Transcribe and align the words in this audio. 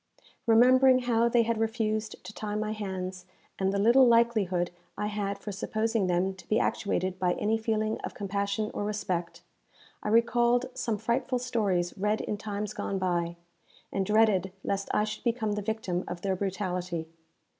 Remembering 0.47 1.01
how 1.03 1.29
they 1.29 1.43
had 1.43 1.59
refused 1.59 2.23
to 2.23 2.33
tie 2.33 2.55
my 2.55 2.71
hands, 2.71 3.27
and 3.59 3.71
the 3.71 3.77
little 3.77 4.07
likelihood 4.07 4.71
I 4.97 5.05
had 5.05 5.37
for 5.37 5.51
supposing 5.51 6.07
them 6.07 6.33
to 6.37 6.49
be 6.49 6.59
actuated 6.59 7.19
by 7.19 7.33
any 7.33 7.55
feeling 7.55 7.99
of 7.99 8.15
compassion 8.15 8.71
or 8.73 8.83
respect, 8.83 9.43
I 10.01 10.09
recalled 10.09 10.71
some 10.73 10.97
frightful 10.97 11.37
stories 11.37 11.95
read 11.99 12.19
in 12.21 12.37
times 12.39 12.73
gone 12.73 12.97
by, 12.97 13.35
and 13.93 14.03
dreaded 14.03 14.51
lest 14.63 14.89
I 14.91 15.03
should 15.03 15.23
become 15.23 15.51
the 15.51 15.61
victim 15.61 16.03
of 16.07 16.21
their 16.23 16.35
brutality. 16.35 17.07